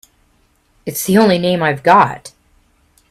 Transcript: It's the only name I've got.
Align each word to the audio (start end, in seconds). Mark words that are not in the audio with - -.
It's 0.83 1.05
the 1.05 1.19
only 1.19 1.37
name 1.37 1.61
I've 1.61 1.83
got. 1.83 2.31